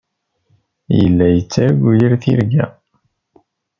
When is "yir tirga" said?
1.99-2.65